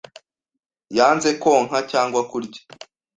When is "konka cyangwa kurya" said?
1.43-2.61